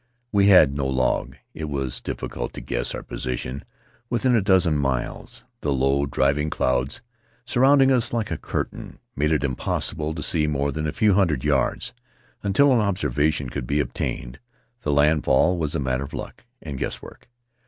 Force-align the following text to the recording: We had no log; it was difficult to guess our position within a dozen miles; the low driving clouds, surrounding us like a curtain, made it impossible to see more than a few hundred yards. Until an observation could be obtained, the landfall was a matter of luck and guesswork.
We 0.31 0.47
had 0.47 0.73
no 0.75 0.87
log; 0.87 1.37
it 1.53 1.65
was 1.65 2.01
difficult 2.01 2.53
to 2.55 2.59
guess 2.61 2.95
our 2.95 3.03
position 3.03 3.63
within 4.09 4.35
a 4.35 4.41
dozen 4.41 4.75
miles; 4.75 5.43
the 5.59 5.71
low 5.71 6.07
driving 6.07 6.49
clouds, 6.49 7.03
surrounding 7.45 7.91
us 7.91 8.11
like 8.11 8.31
a 8.31 8.37
curtain, 8.39 8.97
made 9.15 9.31
it 9.31 9.43
impossible 9.43 10.15
to 10.15 10.23
see 10.23 10.47
more 10.47 10.71
than 10.71 10.87
a 10.87 10.91
few 10.91 11.13
hundred 11.13 11.43
yards. 11.43 11.93
Until 12.41 12.73
an 12.73 12.79
observation 12.79 13.51
could 13.51 13.67
be 13.67 13.79
obtained, 13.79 14.39
the 14.81 14.91
landfall 14.91 15.59
was 15.59 15.75
a 15.75 15.79
matter 15.79 16.05
of 16.05 16.13
luck 16.15 16.45
and 16.63 16.79
guesswork. 16.79 17.29